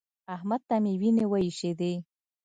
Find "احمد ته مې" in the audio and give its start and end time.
0.35-0.93